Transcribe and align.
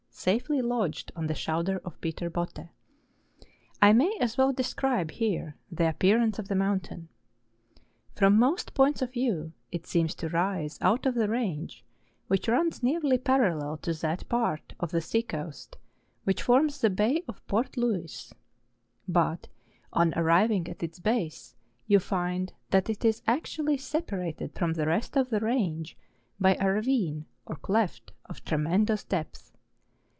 safely 0.13 0.61
lodged 0.61 1.11
on 1.15 1.25
the 1.25 1.33
shoulder 1.33 1.79
of 1.83 1.99
Peter 1.99 2.29
Botte. 2.29 2.69
I 3.81 3.91
may 3.91 4.15
as 4.21 4.37
well 4.37 4.53
describe 4.53 5.09
here 5.09 5.55
the 5.71 5.89
appearance 5.89 6.37
of 6.37 6.47
the 6.47 6.53
mountain. 6.53 7.09
PVom 8.15 8.35
most 8.35 8.75
points 8.75 9.01
of 9.01 9.13
view 9.13 9.51
it 9.71 9.87
seems 9.87 10.13
to 10.15 10.29
rise 10.29 10.77
out 10.79 11.07
of 11.07 11.15
the 11.15 11.27
range 11.27 11.83
which 12.27 12.47
runs 12.47 12.83
nearly 12.83 13.17
parallel 13.17 13.77
to 13.77 13.93
that 13.95 14.29
part 14.29 14.75
of 14.79 14.91
the 14.91 15.01
sea 15.01 15.23
coast 15.23 15.79
which 16.23 16.43
forms 16.43 16.81
the 16.81 16.91
Bay 16.91 17.23
of 17.27 17.43
Port 17.47 17.75
Louis; 17.75 18.31
but 19.07 19.47
on 19.91 20.13
arriving 20.15 20.67
at 20.69 20.83
its 20.83 20.99
base 20.99 21.55
you 21.87 21.97
find 21.99 22.53
that 22.69 22.91
it 22.91 23.03
is 23.03 23.23
actually 23.25 23.77
sepa 23.77 24.09
252 24.09 24.13
MOUNTAIN 24.13 24.23
ADVENTUKES. 24.23 24.35
rated 24.49 24.57
from 24.59 24.73
the 24.73 24.87
rest 24.87 25.17
of 25.17 25.29
the 25.31 25.43
range 25.43 25.97
by 26.39 26.55
a 26.59 26.69
ravine 26.69 27.25
or 27.47 27.55
cleft 27.55 28.11
of 28.27 28.43
tremendous 28.45 29.03
depth. 29.03 29.47